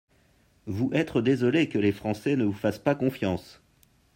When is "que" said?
1.69-1.77